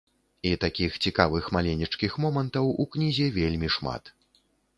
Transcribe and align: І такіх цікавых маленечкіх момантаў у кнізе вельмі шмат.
І 0.51 0.53
такіх 0.63 0.95
цікавых 1.07 1.49
маленечкіх 1.57 2.15
момантаў 2.25 2.73
у 2.85 2.87
кнізе 2.97 3.27
вельмі 3.37 3.67
шмат. 3.79 4.03